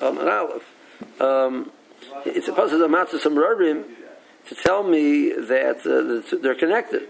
[0.00, 1.20] um, an Aleph.
[1.20, 1.70] Um,
[2.24, 3.84] it's a pasuk of Matzah Samrarim
[4.48, 7.08] to tell me that, uh, they're connected.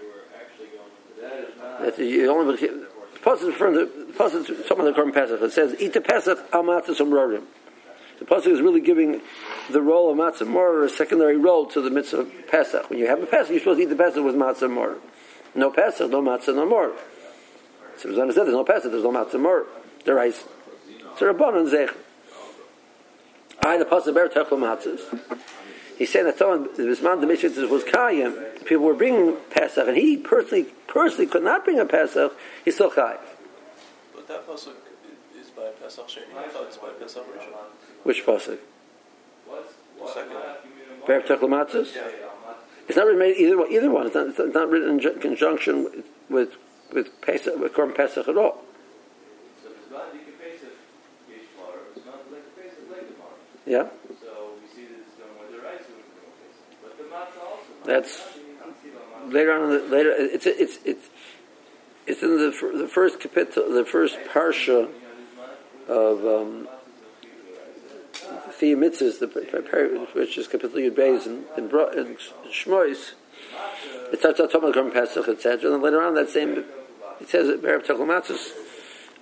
[1.81, 2.87] That you only the
[3.23, 5.41] pasuk referring to the pasuk talking the Korban Pesach.
[5.41, 7.45] It says eat the Pesach al Matzah Samrarim.
[8.19, 9.23] The pasuk is really giving
[9.71, 12.91] the role of matzah more a secondary role to the mitzvah of Pesach.
[12.91, 14.99] When you have a Pesach, you're supposed to eat the Pesach with matzah more.
[15.55, 16.93] No Pesach, no matzah, no more.
[17.97, 19.67] So Rosanna said, "There's no Pesach, there's no matzah more."
[20.05, 20.45] There is.
[21.17, 21.91] So Rabbanon Zech.
[23.63, 25.39] I the pasuk ber techel matzahs.
[25.97, 28.65] He said that someone the Bisman the Mishnah was Kayim.
[28.65, 32.33] People were bringing Pesach, and he personally personally could not bring a Pesach.
[32.65, 33.19] He's still Chayiv.
[34.15, 34.75] But that pasuk
[35.39, 36.37] is by Pesach Sheni.
[36.37, 37.53] I thought it's by Pesach Rishon.
[38.03, 38.59] Which pasuk?
[39.47, 40.37] The second.
[41.07, 41.95] Ber techel matzahs.
[41.95, 42.09] Yeah.
[42.89, 43.71] It's not written made either one.
[43.71, 44.07] Either one.
[44.07, 46.57] It's not, it's not written in conjunction with with
[46.93, 48.65] with Pesach, with Korban Pesach at all.
[53.71, 53.87] Yeah,
[54.21, 55.85] So we see this done with the rice
[56.83, 57.71] but the matzah also.
[57.85, 58.21] that's
[59.33, 59.63] later on.
[59.63, 61.09] In the, later, it's it's it's
[62.05, 64.91] it's in the the first capital, the first parsha
[65.87, 66.67] of um,
[68.59, 72.17] the mitzvahs, the which is capital Yud Beis in in, in
[72.51, 73.13] Shmois.
[74.13, 75.71] It starts out talking about Pesach, etc.
[75.71, 76.65] And then later on, that same
[77.21, 78.51] it says it Bereb Techel Matzos.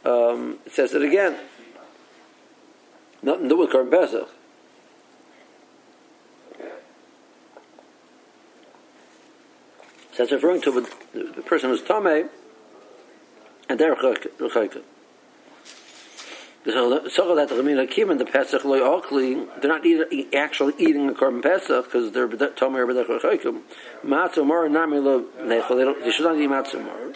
[0.07, 1.37] Um, it says it again.
[3.23, 4.29] Nothing to do with Korban Pesach.
[10.19, 12.29] That's referring to the, the person who's Tomei
[13.69, 14.83] and they're Rechaika.
[16.65, 21.09] So that the Ramina Kim and the Pesach loy Ochli, they're not eat, actually eating
[21.09, 23.63] a Korban Pesach because they're Tomei or B'dech Rechaika.
[24.05, 27.13] Matzah Mor Nami Lo Nechel, they should not eat Matzah Mor.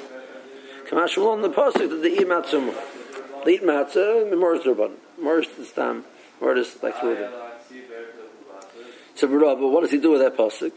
[0.89, 3.45] Kamash Shalom, the Pesach, that they eat Matzah Mor.
[3.45, 4.93] They eat Matzah, and Mor is Rabban.
[5.21, 6.05] Mor is the Stam.
[6.41, 7.31] Mor is like Reuben.
[9.15, 10.73] So, Rav, but what does he do with that pasuk?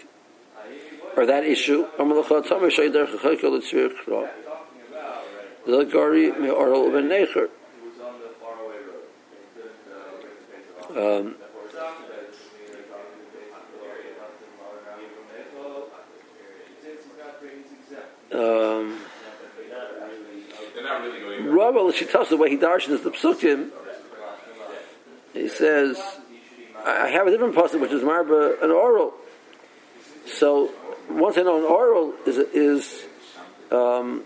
[1.17, 1.87] Or that issue?
[1.97, 2.11] Um,
[18.31, 18.95] um,
[21.77, 23.69] al Shitas, the way he darshans the psukim,
[25.33, 26.01] he says,
[26.85, 29.13] I have a different pasuk which is marba an oral.
[30.27, 30.71] So
[31.09, 33.05] once I know an oral is is
[33.71, 34.23] um,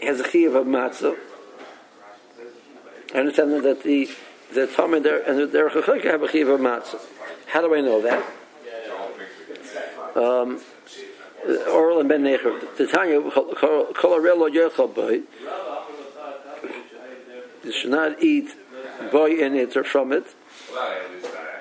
[0.00, 1.16] has a chiyuv of matzah.
[3.14, 4.10] I understand that the
[4.52, 7.00] the Tom and their and their chachika have a chiyuv of matzah.
[7.46, 8.24] How do I know that?
[10.16, 10.60] Um,
[11.70, 12.76] oral and ben necher.
[12.76, 15.22] The Tanya kol arelo yochel boy.
[17.64, 18.50] You should not eat
[19.10, 20.26] boy in it or from it.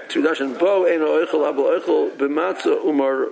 [0.10, 3.30] Tradition bo ein oichel abel oichel b'matzah umar.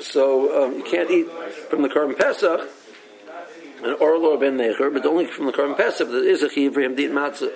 [0.00, 1.28] So um, you can't eat
[1.70, 2.68] from the Korban Pesach
[3.82, 6.74] an oral or ben necher, but only from the Korban Pesach there is a chiyuv
[6.74, 7.52] for him to eat matzah.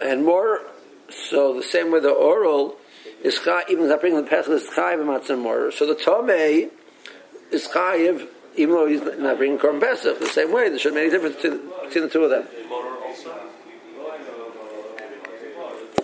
[0.00, 0.60] And more,
[1.10, 2.76] so the same way the oral
[3.22, 5.70] is chayiv, even without bringing the Pesach, is chayiv matzah and more.
[5.70, 6.70] So the tomei
[7.50, 10.18] is chayiv, even though he's not bringing Korban Pesach.
[10.18, 12.46] The same way, there shouldn't be any difference between, between the two of them.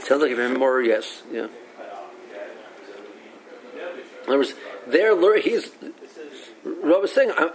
[0.00, 1.48] Sounds like even more, yes, yeah.
[4.26, 4.54] In other words,
[5.14, 5.70] lear- he's,
[6.64, 7.50] Rob was saying, I,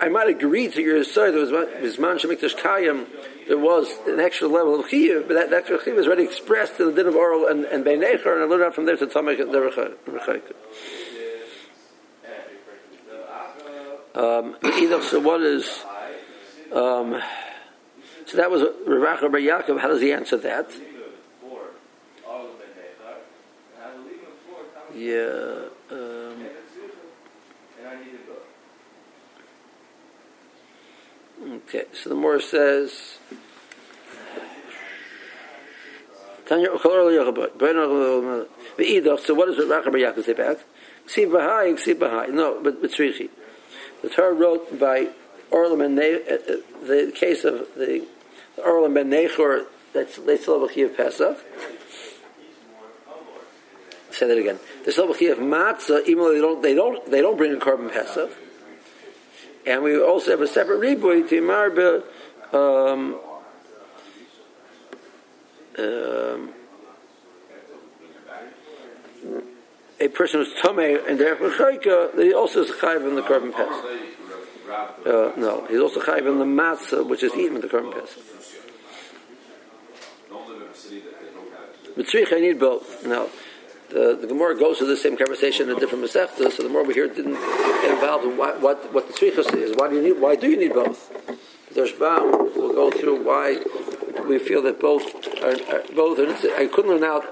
[0.00, 3.06] I might agree to your side, there was Bisman Shemikdash Kayim,
[3.46, 6.80] there was an extra level of Chiyuv, but that, that extra Chiyuv was already expressed
[6.80, 8.96] in the din of oral and, and Bein Echer, and I learned out from there
[8.96, 9.58] to and the
[10.08, 10.42] Rechaik.
[14.16, 14.56] Um,
[15.02, 15.84] so what is,
[16.72, 17.20] um,
[18.26, 20.70] so that was Rav Acha Bar Yaakov, how does he answer that?
[24.96, 25.68] Yeah.
[25.90, 26.46] Um,
[31.44, 33.18] okay, so the more says.
[36.46, 36.66] So what
[39.46, 40.58] does Bar Yaakov say back?
[41.06, 42.30] Ksiv Bahai, Ksiv Bahai.
[42.32, 43.30] No, but but Tzrichi.
[44.02, 45.08] The Torah wrote by
[45.50, 48.06] Orlam and Ne- uh, uh, the case of the
[48.58, 51.38] Orlam ben Nechor, that's Leitzal of Pesach.
[54.10, 54.60] Say that again.
[54.84, 57.92] The Slovaki of matzah, even though they don't, they don't, they don't bring a Korban
[57.92, 58.30] Pesach,
[59.66, 62.02] and we also have a separate riboy to marbe.
[62.52, 63.18] Um,
[65.78, 66.54] um,
[70.00, 73.84] a person who's tomei and therefore chayka, he also is chayiv in the Korban Pesach.
[75.06, 78.22] Uh, no, he's also chayiv in the matzah, which is eaten in the Korban Pesach.
[81.96, 83.06] Mitzrich, I need both.
[83.06, 83.28] Now,
[83.94, 86.94] the, the Gemara goes to the same conversation in different Masechta, so the more we
[86.94, 89.76] hear didn't get involved in what, what, the Tzrichas is.
[89.76, 91.12] Why do you need, why do you need both?
[91.72, 93.60] The Rashbam will go through why
[94.28, 95.04] we feel that both
[95.42, 96.18] are, are both.
[96.18, 97.22] It's, I couldn't learn out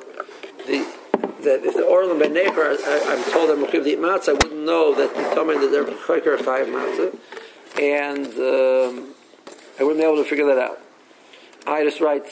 [0.67, 0.87] the
[1.43, 4.65] that if the oral and ben I'm told I'm mechuyev to eat matzah, I wouldn't
[4.65, 7.13] know that the told me that they're chayker chayiv matzah,
[7.81, 9.15] and um,
[9.81, 10.79] I wouldn't be able to figure that out.
[11.67, 12.27] I just write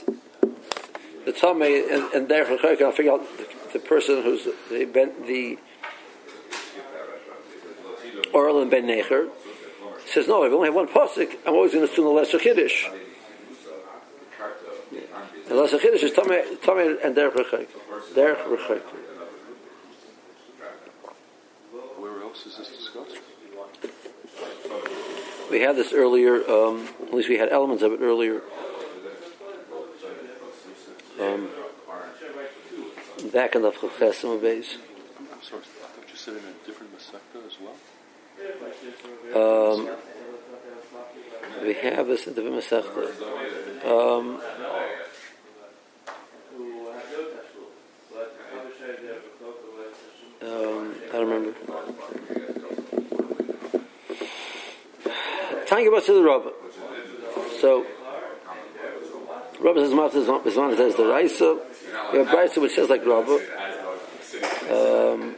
[1.25, 2.59] the tummy and, and therefore.
[2.63, 5.59] I'll figure out the, the person who's the ben, the
[8.33, 9.29] oral and ben Necher
[10.07, 10.45] says no.
[10.45, 12.91] If I only have one pasuk, I'm always going to assume the lesser chiddush.
[15.49, 18.15] The lesser chiddush is tummy and therefore chayker.
[18.15, 18.83] Therefore chayker.
[21.99, 23.19] Where else is this discussed?
[25.51, 28.41] We had this earlier, um, at least we had elements of it earlier.
[33.33, 34.77] Back in the Chesim base.
[35.19, 37.77] I'm sorry, I thought you said in a different Masechta as well?
[39.35, 39.89] Um,
[41.63, 43.11] we have this in the Masechta.
[43.85, 44.41] Um,
[50.43, 51.55] um, I don't remember.
[55.67, 56.51] Trying about to the Rabbah.
[57.61, 57.87] So,
[59.61, 61.70] Rabbah says Matzah is one says the Raisa.
[62.13, 63.39] We have which says like Rabbah.
[64.71, 65.37] Um,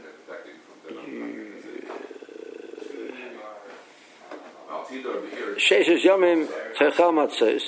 [5.56, 7.62] Sheshes Yomim Techal Matzos.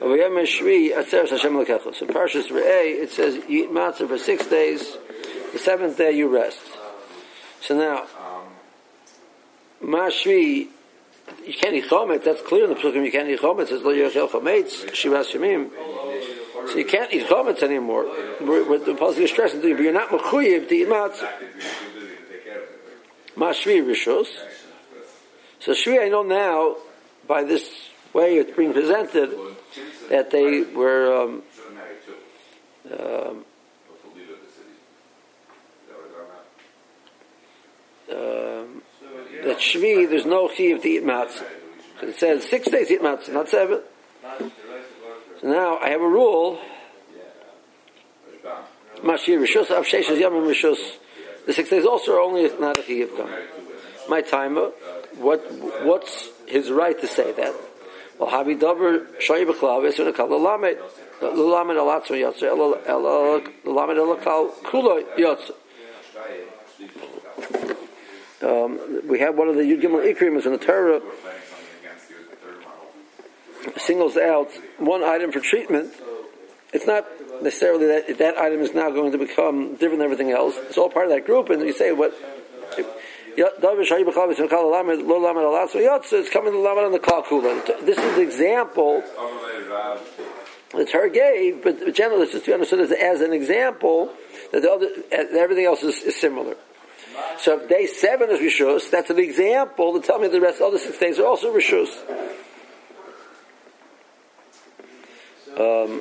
[0.00, 1.94] Avayam Shvi Atzeres Hashem Lekecha.
[1.94, 4.96] So Parshas Re'eh, it says you eat matzah for six days.
[5.52, 6.60] The seventh day you rest.
[7.60, 8.06] So now,
[9.82, 10.68] Mashvi,
[11.46, 12.24] you can't eat chometz.
[12.24, 13.04] That's clear in the Psukim.
[13.04, 13.64] You can't eat chometz.
[13.64, 15.70] It says lo yochel chometz shivas yamim.
[16.70, 18.04] So you can't eat chometz anymore.
[18.04, 21.28] What the Pasuk is stressing you, but you're not mechuyev to eat matzah.
[23.36, 24.28] Mashvi rishos.
[25.58, 26.76] So Shvi, I know now
[27.26, 27.68] by this
[28.12, 29.36] way it's being presented
[30.10, 31.22] that they were.
[31.22, 31.42] Um,
[32.92, 33.44] um,
[38.12, 38.82] um,
[39.44, 41.46] that Shvi, there's no chiv to eat matzah.
[42.02, 43.80] It says six days eat matzah, not seven.
[45.42, 46.58] Now I have a rule.
[51.46, 52.82] The six days also are only not a
[53.16, 53.30] come.
[54.08, 54.70] My timer.
[55.16, 55.40] What
[55.82, 57.54] what's his right to say that?
[58.18, 58.30] Well,
[65.16, 65.54] Yotzer.
[68.42, 71.00] Um, we have one of the Yud Gimel Ikrimas in the Torah
[73.76, 75.92] singles out one item for treatment.
[76.72, 77.04] It's not
[77.42, 80.56] necessarily that that item is now going to become different than everything else.
[80.68, 82.14] It's all part of that group, and you say what.
[86.12, 87.86] It's coming to Lamed on the Kalkula.
[87.86, 89.02] This is the example
[90.72, 94.12] the Torah gave, but generally it's just to be understood as, as an example
[94.52, 96.56] that the other, everything else is, is similar.
[97.38, 100.58] So if day seven is Rishus, that's an example to tell me the rest of
[100.60, 101.88] the other six days are also Rishus.
[105.56, 106.00] Um, um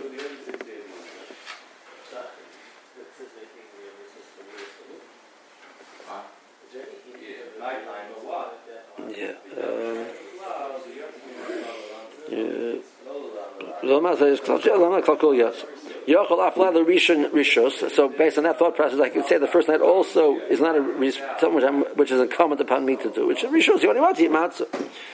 [13.83, 15.67] Lama zajesz klaczy, a lama kalkulacja.
[16.09, 16.17] Yeah.
[16.17, 17.89] Um, yeah.
[17.89, 20.75] So based on that thought process, I could say the first night also is not
[20.75, 23.27] a something which is incumbent upon me to do.
[23.27, 23.83] Which is rishos.
[23.83, 24.67] You only want to eat matzah.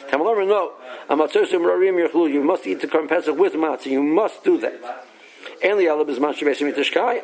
[0.10, 0.72] Tamalor no.
[2.28, 3.88] You must eat the korban pesach with matzah.
[3.88, 5.06] You must do that.
[5.62, 7.24] And the alab is man shebesim mitishkayim.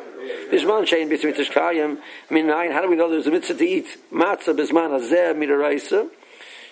[0.50, 1.98] Bisman shein besim mitishkayim.
[2.30, 2.72] Minayin.
[2.72, 6.10] How do we know there's a mitzvah to eat matzah bisman azeh midaraisa?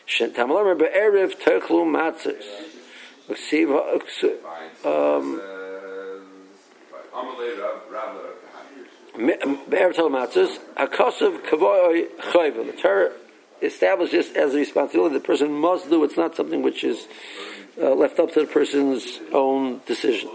[0.06, 2.44] Tamalor be'erev techlu matzahs.
[4.84, 5.59] Um,
[9.16, 12.66] Be'er matzahs, Hakosav Kavoy Chayva.
[12.66, 13.12] The Torah
[13.60, 16.02] establishes as a responsibility the person must do.
[16.04, 17.06] It's not something which is
[17.80, 20.30] uh, left up to the person's own decision,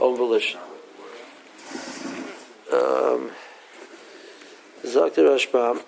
[0.00, 0.60] own volition.
[2.72, 3.30] Um,
[4.84, 5.82] Zakter Rashbam.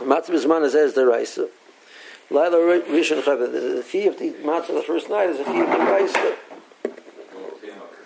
[0.00, 1.48] Matzah Bisman is as the Raisa.
[2.30, 3.52] Laila Rishon Chavet.
[3.52, 6.36] The key of the matzah the first night is a key of the Raisa.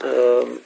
[0.00, 0.60] Um,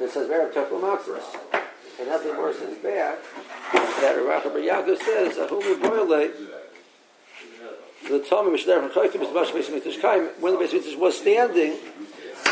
[0.00, 1.60] it says Merab Tekla Matzahs.
[1.98, 3.18] And nothing more is bad
[4.00, 6.30] that Bar Yaakov says, Ahumi Boile,
[8.08, 10.28] the Talmud Mishnah from Chaykim is Mash Beis Mikdash Kaim.
[10.40, 11.76] When the Beis Mikdash was standing,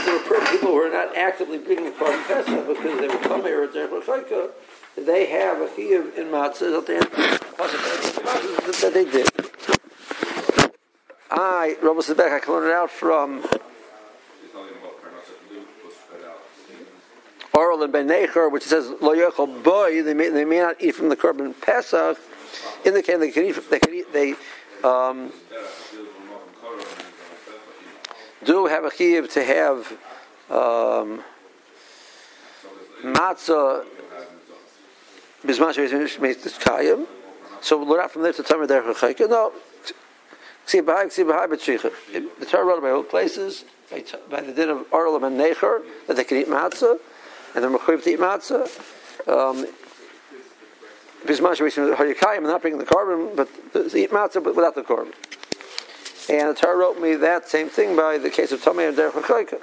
[0.05, 3.47] there were people who were not actively bringing the Korban Pesach because they were Talmud
[3.47, 4.51] or Derech Chaykim.
[4.97, 9.29] They have a chiyuv in matzah that they that they did.
[11.31, 13.45] I, Rabbi Sebek, I can learn it out from.
[17.53, 20.97] Oral and Ben Necher, which says Lo Yochel Boy, they may, they may not eat
[20.97, 22.19] from the Korban Pesach.
[22.85, 24.35] In the they can eat, they can eat, they
[24.83, 25.33] um,
[28.45, 29.93] do have a chiyuv to have
[30.51, 31.23] um,
[33.03, 33.85] matzah
[35.45, 37.07] kayim.
[37.65, 39.27] So we'll learn out from there to Tamar Derech Chayka.
[39.27, 39.51] No,
[40.67, 43.65] see behind, see behind, but The Torah wrote all places
[44.29, 46.99] by, the din of Oral and Necher that they can eat matzah,
[47.55, 48.65] and they're mechuyev to eat matzah.
[49.27, 49.67] Um,
[51.25, 53.49] Bisman sheis Hayikayim, not bringing the korban, but
[53.95, 55.15] eat matzah, but without the korban.
[56.29, 59.13] And the Torah wrote me that same thing by the case of Tomei and Derech
[59.13, 59.59] Chayka.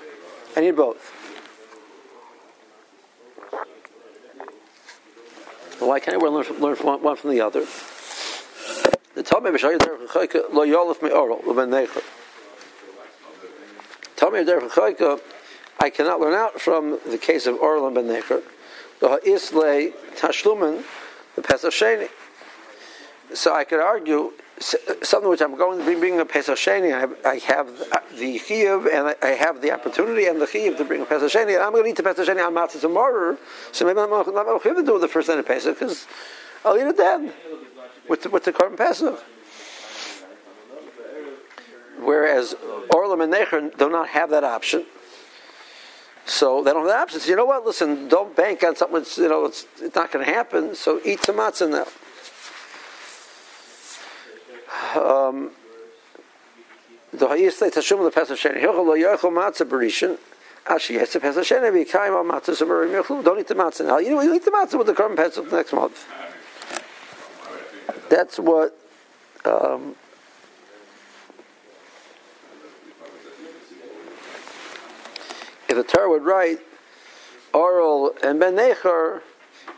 [0.58, 1.21] I need both.
[5.82, 7.62] Well, why can't I learn from, learn from one, one from the other?
[9.16, 12.04] The Tomei B'Shayim Derech Chayka lo yolef me oral lo ben necher.
[14.16, 15.20] Tomei Derech Chayka,
[15.80, 18.44] I cannot learn out from the case of oral and ben necher.
[19.00, 20.84] The ha'isle tashlumen
[21.36, 22.10] the Pesach Sheni.
[23.34, 26.94] So I could argue something which I'm going to be bringing a Pesach Sheni.
[26.94, 27.68] I have, I have
[28.18, 31.56] the chiyuv and I have the opportunity and the chiyuv to bring a Pesach Sheni.
[31.56, 33.38] And I'm going to eat the Pesach Sheni on matzah tomorrow.
[33.72, 36.08] So maybe I'm not going to do the first night of Pesach because
[36.64, 37.34] I'll eat it then
[38.08, 39.24] with the, with the Pesach.
[42.00, 42.56] Whereas
[42.90, 44.86] Orlam and Necher do not have that option.
[46.26, 47.20] So they don't have the option.
[47.20, 47.66] So you know what?
[47.66, 50.76] Listen, don't bank on something that's, you know, it's, it's not going to happen.
[50.76, 51.88] So eat some matzah now.
[54.96, 55.52] Um,
[57.14, 60.18] the hayisle tashum the pesach sheni hilchol lo yochel matzah berishin
[60.66, 63.86] ashi yes the pesach sheni be kaim al matzah samarim yochlu don't eat the matzah
[63.86, 63.98] now.
[63.98, 66.06] You know you eat the matzah with the current pesach next month.
[68.10, 68.78] That's what
[69.46, 69.96] um,
[75.70, 76.60] if the Torah would write
[77.54, 79.22] Oral and Ben Necher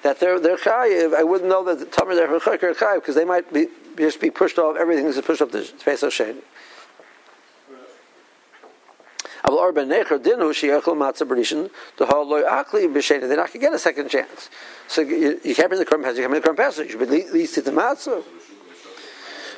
[0.02, 3.52] that they're they're chayiv, I wouldn't know that the Tamar they're chayiv because they might
[3.54, 3.68] be
[3.98, 6.42] just be pushed off everything is pushed off the Pesach Sheni.
[9.46, 9.76] They're not
[13.36, 14.50] going to get a second chance.
[14.88, 16.18] So you, you can't bring the Korban Pesach.
[16.18, 16.86] You can't bring the Korban Pesach.
[16.86, 18.24] You should at least eat the matzah.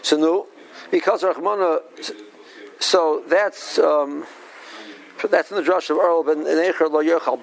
[0.02, 0.48] So no,
[0.92, 1.82] because Rachmana.
[2.80, 3.78] So that's.
[3.78, 4.26] Um,
[5.32, 6.44] that's in the drush of Earl ben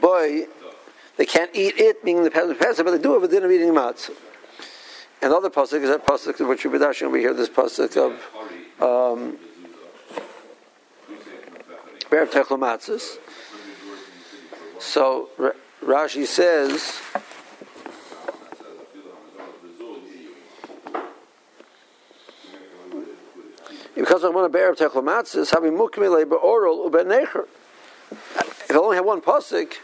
[0.01, 0.47] boy.
[1.17, 4.15] They can't eat it, being the pesach, but they do have a dinner eating matzah.
[5.23, 7.33] And the pasuk is that pasuk which been dashing over here.
[7.33, 8.12] This pasuk of
[8.83, 9.38] um,
[12.11, 12.59] Ber Techlo
[14.81, 17.00] So R- Rashi says.
[23.95, 27.47] Because I want to bear techlo matzahs, having mukmile be'oral uben necher.
[28.11, 29.75] If I only have one pasuk,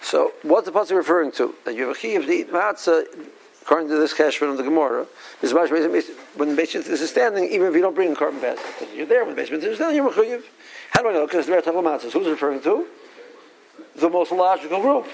[0.00, 1.54] so what's the pasuk referring to?
[1.66, 3.04] That you have a chiyuv to eat matzah,
[3.62, 5.06] according to this kashman of the Gemara,
[5.42, 9.06] much when the Beis is standing, even if you don't bring a korban basket, you're
[9.06, 10.42] there when the Beis is standing, you're a
[10.90, 11.26] How do I know?
[11.26, 12.12] Because the matzahs.
[12.12, 12.86] Who's referring to?
[13.96, 15.06] The most logical group.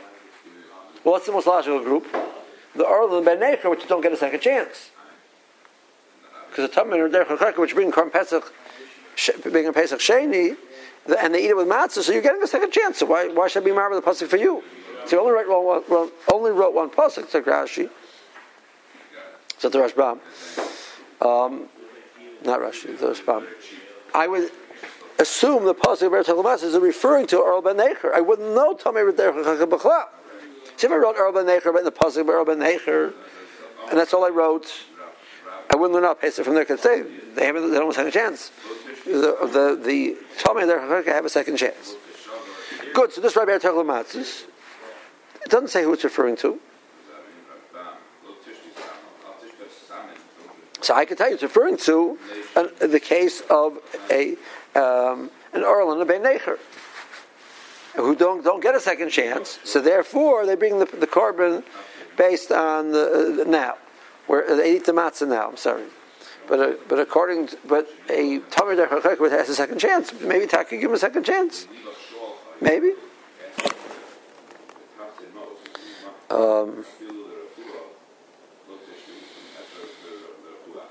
[1.04, 2.06] Well, what's the most logical group?
[2.74, 4.90] The Earl and Ben Necher, which you don't get a second chance.
[6.48, 8.52] Because the Tamar or Derech which bring Korban Pesach,
[9.42, 10.56] bring a Pesach Sheni,
[11.20, 12.98] and they eat it with matzah, so you're getting a second chance.
[12.98, 14.62] So why, why should I be married with a pasuk for you?
[15.06, 17.88] So you only wrote one, only wrote one pasuk, said Rashi.
[19.58, 20.20] Said the Rashbam.
[21.20, 21.68] Um,
[22.44, 23.46] not Rashi, the Rashbam.
[24.14, 24.50] I would
[25.18, 28.12] assume the pasuk of Eretz is referring to Earl Ben Necher.
[28.14, 30.04] I wouldn't know Tamar Derech B'chlal.
[30.76, 33.12] See if I wrote Earl Ben Necher, but in the pasuk of Earl Ben Necher,
[33.90, 34.72] and that's all I wrote.
[35.70, 37.02] I wouldn't learn out Pesach from there because they
[37.34, 38.50] they haven't they don't have a chance.
[39.04, 40.80] The the the Talmud there
[41.12, 41.94] have a second chance.
[42.94, 43.12] Good.
[43.12, 44.44] So this Rabbi Matzis,
[45.44, 46.58] it doesn't say who it's referring to.
[50.88, 52.18] So I can tell you it's referring to
[52.56, 53.76] an, the case of
[54.10, 54.36] a
[54.74, 56.56] um, an Earl and a Ben Necher
[57.94, 59.58] who don't don't get a second chance.
[59.64, 61.62] So therefore they bring the, the korban
[62.16, 63.74] based on the, uh, now
[64.28, 65.50] where they eat the matzah now.
[65.50, 65.84] I'm sorry,
[66.48, 70.18] but uh, but according to, but a Tamar Derech has a second chance.
[70.22, 71.66] Maybe Taka give him a second chance.
[72.62, 72.92] Maybe.
[76.30, 76.86] Um,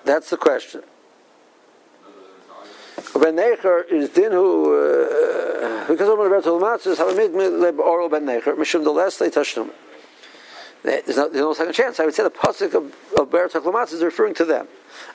[0.06, 0.84] that's the question.
[3.14, 8.10] Ben Necher is din who uh, because of the Bertel Matzos have a mid oral
[8.10, 9.72] Ben Necher mishum the last they touched them.
[10.84, 12.00] There's no, there's no second chance.
[12.00, 12.86] I would say the pasuk of,
[13.18, 14.68] of Matzos is referring to them.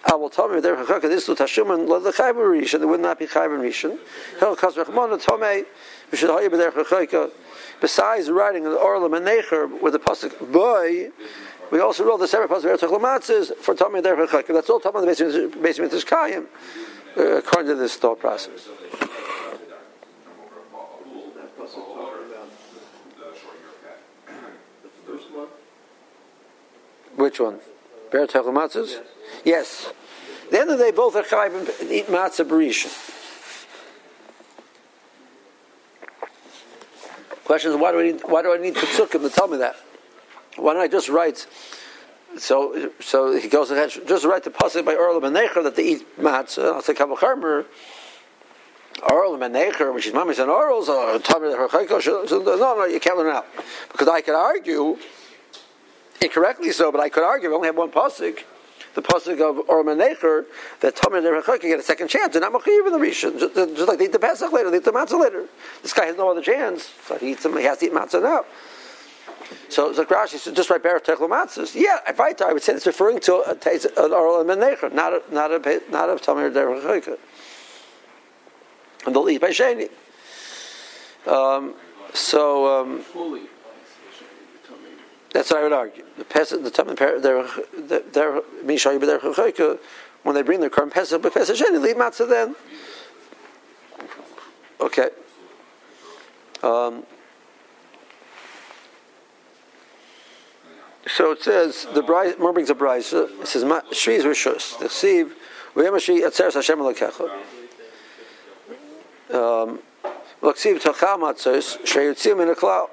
[0.04, 2.81] I will tell me their chakaka this to tashum and the chayber rishon.
[2.81, 3.99] There would not be chayber rishon.
[4.38, 5.64] Tomei.
[6.11, 7.31] We should hire their chakaka.
[7.81, 11.11] Besides writing the oral Ben Necher with the pasuk boy.
[11.71, 14.49] We also wrote the separate pasuk Bertel Matzos for Tomei their chakaka.
[14.49, 16.47] That's all Tomei the basement is kayim
[17.16, 18.69] uh, according to this thought process.
[21.37, 22.49] That pasuk talking about
[24.83, 25.48] the first one.
[27.16, 27.60] Which one?
[28.10, 29.00] Bear matzahs?
[29.44, 29.92] Yes.
[30.50, 32.90] The end of the day, both are chayv and eat matzah berisha.
[37.44, 39.76] Question is, why do I need, why do I need to tell me that?
[40.56, 41.46] Why don't I just write?
[42.38, 45.84] So, so he goes ahead, just write the pasuk by Earl and Necher that they
[45.84, 46.74] eat matzah.
[46.74, 47.66] I'll say Kabel Charmer.
[49.10, 51.56] Earl and Necher, which is mamis and orals, or Tamir
[52.58, 53.46] No, no, you can't learn out
[53.90, 54.98] because I could argue
[56.23, 57.49] incorrectly so, but I could argue.
[57.49, 58.41] We only have one pasuk,
[58.95, 60.47] the pasuk of Orman Necher,
[60.81, 62.33] that Tamir and Rechaka get a second chance.
[62.33, 64.79] They're not machiv in the Rishon, just, just like they eat the Pesach later, they
[64.79, 65.47] eat the matzah later.
[65.83, 67.45] This guy has no other chance, so he eats.
[67.45, 68.45] He has to eat matzah now.
[69.69, 71.75] So it's like Rashi said, just write Berach Techlo Matzahs.
[71.75, 75.12] Yeah, if I I would say it's referring to a, an oral and Necher, not
[75.12, 77.19] a not a not a.
[79.05, 79.91] And they'll eat by Sheni.
[81.26, 81.75] Um,
[82.14, 82.81] so.
[82.81, 83.49] Um.
[85.32, 86.04] That's what I would argue.
[86.18, 87.46] The Pesach, the Tamim, their
[88.12, 89.78] their Mishayu b'der Chachayka,
[90.22, 92.54] when they bring their current Pesach, but Pesach Sheni, leave matzah then.
[94.80, 95.08] Okay.
[96.62, 97.04] Um,
[101.06, 102.38] so it says the bride.
[102.38, 103.00] More brings a bride.
[103.00, 104.78] It says Shvi is rishus.
[104.78, 105.34] The sieve.
[105.74, 107.30] V'yem Shvi atzeres Hashem alekecha.
[109.32, 109.78] Um,
[110.42, 112.90] L'ksiv tochal matzos sheyitzim in a cloud.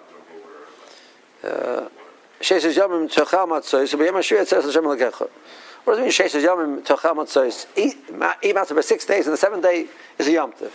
[2.50, 3.94] Sheishes yomim tochal matzos.
[3.96, 4.84] V'yem Shvi atzeres Hashem.
[4.84, 4.98] What
[5.86, 6.10] does it mean?
[6.10, 7.68] Sheishes yomim tochal matzos.
[7.78, 9.86] Eat matzah for six days, and the seventh day
[10.18, 10.72] is a yom tov.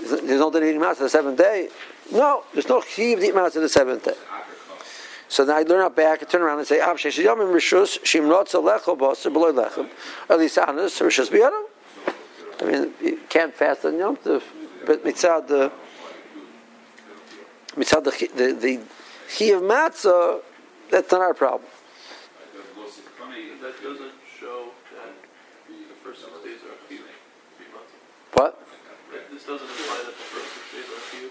[0.00, 1.68] There's no day eating matzah the seventh day.
[2.10, 4.16] No, there's no chiv to eat matzah the seventh day.
[5.28, 7.54] So then I learn out back, I turn around and say, ah, Ab shesh yomim
[7.54, 9.88] rishus shim rotza lecho b'oser b'loy lechem.
[10.28, 11.62] Honest, rishus b'yadam.
[12.60, 14.42] I mean, you can't fast on Yom Tov,
[14.84, 15.70] but mitzad the
[17.76, 18.80] mitzad the the the
[19.36, 20.40] chi of matzah,
[20.92, 21.68] that's not our problem.
[23.62, 25.14] That doesn't show that
[25.68, 27.66] the first six days are a few, few.
[28.34, 28.60] What?
[29.30, 31.30] This doesn't imply that the first six days are a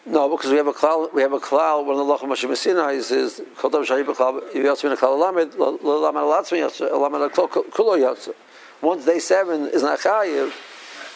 [0.00, 0.12] few.
[0.12, 1.12] No, because we have a klal.
[1.12, 1.84] We have a klal.
[1.84, 4.54] One of the lacham Messina is is kol dav shayib klal.
[4.54, 8.34] You also mean a klal lamed lamed alatzmi yatsa lamed kulo yatsa.
[8.80, 10.52] Once day seven is not chayiv.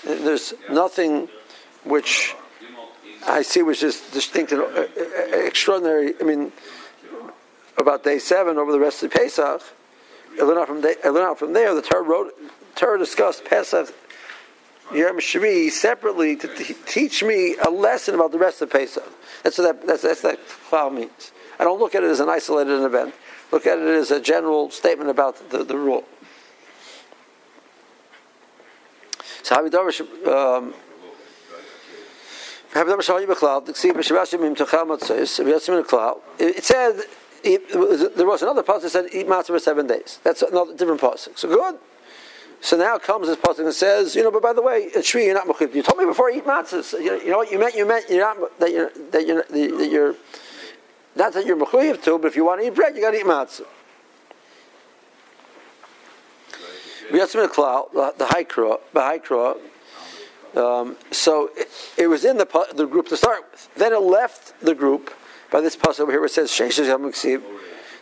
[0.04, 1.28] There's nothing
[1.84, 2.34] which
[3.26, 4.86] I see which is distinct and uh,
[5.32, 6.14] extraordinary.
[6.20, 6.52] I mean,
[7.78, 9.62] about day seven over the rest of Pesach.
[10.40, 11.74] I learn out from, day, I out from there.
[11.74, 12.32] The Torah wrote,
[12.74, 13.92] Torah discussed Pesach
[14.94, 19.02] Yom Shvi separately to t- teach me a lesson about the rest of Pesach.
[19.42, 20.38] That's what that, that's, that's that
[20.92, 21.32] means.
[21.58, 23.14] I don't look at it as an isolated event.
[23.50, 26.04] Look at it as a general statement about the, the rule.
[29.42, 30.74] So Havidavar um.
[36.38, 37.00] It said
[37.44, 40.20] was, there was another pasuk that said eat matzah for seven days.
[40.22, 41.38] That's another different pasuk.
[41.38, 41.78] So good.
[42.60, 45.34] So now comes this pasuk and says, you know, but by the way, true you're
[45.34, 45.74] not mechuyev.
[45.74, 46.92] You told me before eat matzahs.
[46.92, 47.74] You know, you know what you meant?
[47.74, 50.14] You meant you're not that you're that you're that you're
[51.14, 53.18] not that you're mechuyev to, but if you want to eat bread, you got to
[53.18, 53.66] eat matzah.
[57.12, 59.56] We got some of the the haikra, the haikra.
[60.56, 61.68] Um, so it,
[61.98, 63.68] it, was in the the group to start with.
[63.76, 65.12] Then it left the group
[65.50, 67.04] by this pasuk over here where it says sheishes yom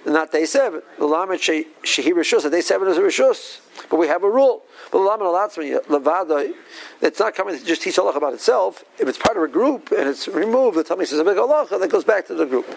[0.06, 0.82] not day seven.
[0.98, 2.50] The lamed shehi rishus.
[2.50, 4.62] Day seven is a rishus, but we have a rule.
[4.92, 6.52] But the lamed alatzmi levada,
[7.00, 8.84] it's not coming to just teach Allah about itself.
[8.98, 11.66] If it's part of a group and it's removed, the Talmud says a big Allah
[11.70, 12.68] that goes back to the group.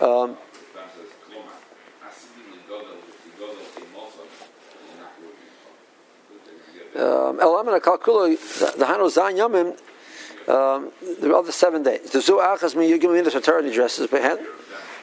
[0.00, 0.36] Um,
[6.96, 7.44] um, the
[8.86, 9.76] Hano Yamim,
[10.48, 12.10] um, the other seven days.
[12.10, 14.40] The Zu Achas Mi Yugim Minas Torah addresses behind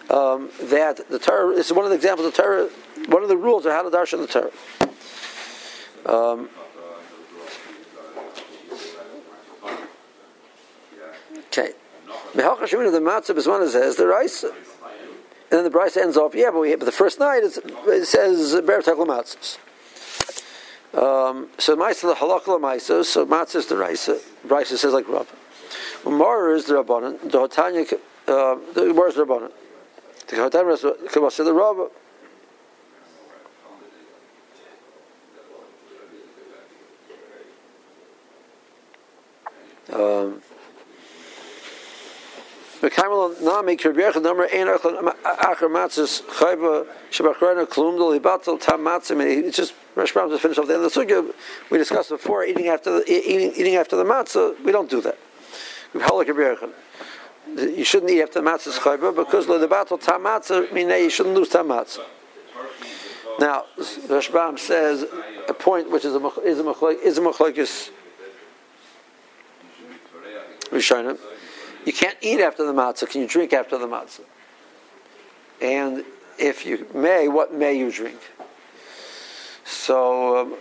[0.10, 2.70] um, that the Torah is one of the examples of Torah,
[3.08, 4.52] one of the rules of how to darshan the Torah.
[6.06, 6.50] Um,
[11.48, 11.74] okay.
[12.34, 14.54] The matzah is one that says the rice, and
[15.50, 16.36] then the rice ends off.
[16.36, 19.58] Yeah, but, we, but the first night it says ber matzahs.
[20.96, 24.18] Um, so Maisa the halakha Maisa, so matzah is the Raisa.
[24.46, 25.30] Raisa says like Rav.
[26.06, 27.20] Umar is the Rabbanan.
[27.20, 27.94] The Hotanya,
[28.28, 29.52] uh, the Umar is the Rabbanan.
[30.28, 31.92] The Hotanya is the the Rav.
[39.92, 40.42] Um,
[42.82, 49.22] Mekaimel Nami Kirbiyach number Ein Achar Matzis Chayva Shabachrona Klum Dol Hibatel Tam Matzim.
[49.24, 51.32] It's just Rashbam just finished off the end of the sugya.
[51.70, 54.60] We discussed before eating after the eating, eating after the matzah.
[54.64, 55.18] We don't do that.
[55.94, 61.36] You shouldn't eat after the matzah chayva because the battle tam matzah mean you shouldn't
[61.36, 62.04] lose tam matzah.
[63.40, 65.06] Now Rashbam says
[65.48, 66.68] a point which is a is a
[67.04, 67.20] is
[70.92, 71.18] a.
[71.86, 73.08] You can't eat after the matzah.
[73.08, 74.22] Can you drink after the matzah?
[75.62, 76.04] And
[76.40, 78.20] if you may, what may you drink?
[79.64, 80.56] So um,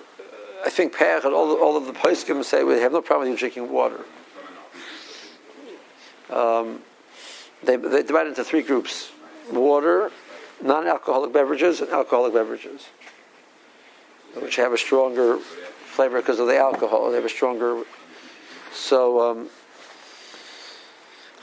[0.64, 3.38] I think Pech and all, all of the poskim say we have no problem with
[3.38, 4.04] drinking water.
[6.30, 6.80] Um,
[7.62, 9.10] they, they divide into three groups:
[9.50, 10.10] water,
[10.62, 12.86] non-alcoholic beverages, and alcoholic beverages,
[14.40, 17.08] which have a stronger flavor because of the alcohol.
[17.08, 17.82] They have a stronger.
[18.74, 19.30] So.
[19.30, 19.48] Um,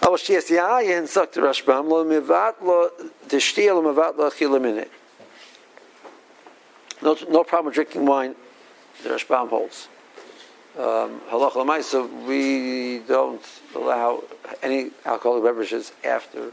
[0.02, 2.90] אבל שיש יין, sagt der Rashbam, lo mivat lo
[3.28, 4.90] deshtia lo mivat lo achila minute.
[7.02, 8.34] No, no problem with drinking wine,
[9.02, 9.88] the Rashbam holds.
[10.78, 13.42] Um, Halach l'maisa, we don't
[13.74, 14.22] allow
[14.62, 16.52] any alcoholic beverages after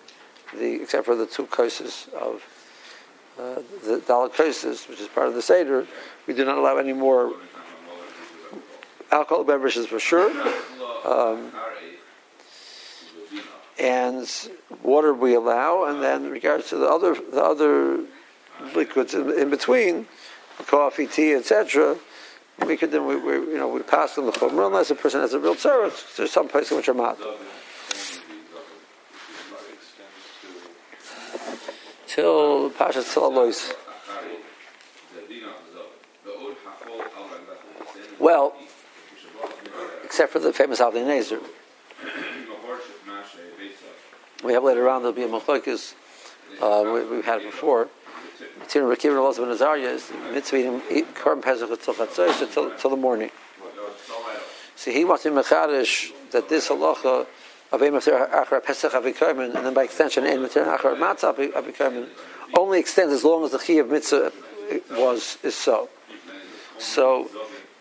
[0.58, 2.42] the, except for the two courses of
[3.38, 5.86] uh, the dalek courses, which is part of the seder.
[6.28, 7.34] We do not allow any more
[9.12, 10.32] alcoholic beverages for sure.
[11.06, 11.52] Um,
[13.79, 14.29] and
[14.83, 16.03] water we allow, and uh-huh.
[16.03, 18.05] then in regards to the other the other
[18.75, 20.07] liquids in, in between,
[20.67, 21.97] coffee, tea, etc.
[22.67, 25.21] We could then we, we, you know we pass on the chumrah unless a person
[25.21, 26.17] has a real tzarech.
[26.17, 27.19] There's some places which are mat.
[32.07, 33.75] Till Pasha Tzalois.
[38.19, 38.57] Well,
[40.03, 41.41] except for the famous Avnei Nezer.
[44.45, 45.95] We have later on there'll be a machlokes.
[46.61, 47.89] Uh, we, we've had it before.
[48.69, 53.31] Tina Rekiv and Elazar ben is mitzvah eat korban pesach until chatzos till the morning.
[54.77, 57.27] See, he wants to mechadish that this halacha
[57.73, 62.09] of Ein Achar Pesach Afikomen, and then by extension Ein Achar Matzah Afikomen,
[62.57, 64.33] only extends as long as the chi of mitzvah
[64.93, 65.89] was is so.
[66.79, 67.29] So,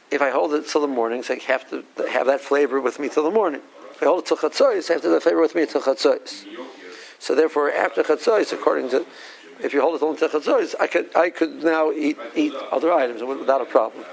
[0.10, 3.00] if I hold it till the morning, so I have to have that flavor with
[3.00, 3.62] me till the morning.
[4.02, 6.46] I hold it till have to have that with me till chatzos.
[7.20, 9.06] So therefore, after chatzos, according to
[9.60, 13.24] if you hold it only till I could I could now eat eat other items
[13.24, 14.06] without a problem.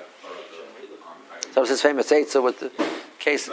[1.52, 2.72] So was his famous eitzah with the
[3.18, 3.48] case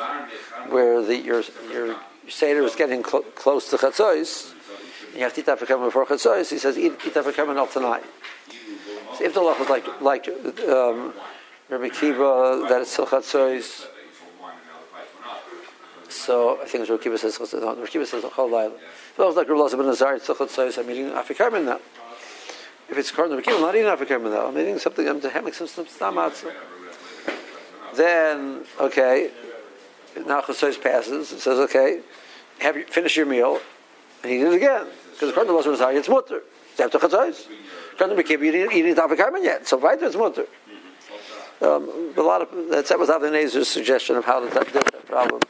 [0.69, 4.53] where the your your seder is getting cl- close to chatzos.
[5.13, 6.49] You have to eat afikomen before chatzos.
[6.49, 8.05] He says eat, eat afikomen all tonight.
[9.17, 10.29] So if the law was like like
[10.69, 11.13] um,
[11.69, 13.87] Rabbi Kiva that it's till chatzos.
[16.21, 18.77] So I think Rabbi Kiva says no, Rabbi Kiva says chol laila.
[19.17, 20.77] So it was like Rabbi Lazar ben Nazar till chatzos.
[20.77, 21.79] I'm eating afikomen now.
[22.89, 24.45] If it's to Kiva, I'm not eating afikomen now.
[24.45, 25.07] I'm eating something.
[25.07, 26.19] I'm having some some stam
[27.95, 29.31] then okay,
[30.27, 31.31] now Chasos passes.
[31.31, 32.01] It says okay,
[32.59, 33.59] have you finish your meal,
[34.21, 36.41] and did it again because according to Lazar Zayy, it's mutter.
[36.79, 37.47] After Chasos.
[37.93, 40.45] According to Mekiv, you didn't eat it yet, so right it's mutter.
[41.61, 45.41] Um, a lot of that was Avnei Nezer's suggestion of how to with that problem.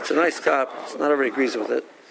[0.00, 0.72] It's a nice cop.
[0.98, 1.84] Not everybody agrees with it.